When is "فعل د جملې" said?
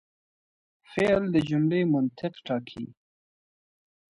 0.91-1.81